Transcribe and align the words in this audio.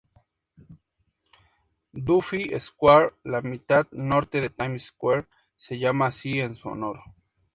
Duffy 1.93 2.59
Square, 2.59 3.13
la 3.23 3.41
mitad 3.41 3.85
norte 3.91 4.41
de 4.41 4.49
Times 4.49 4.85
Square, 4.85 5.27
se 5.57 5.77
llama 5.77 6.07
así 6.07 6.39
en 6.39 6.55
su 6.55 6.69
honor. 6.69 7.01